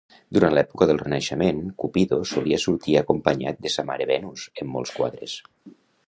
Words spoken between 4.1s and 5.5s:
Venus en molts quadres.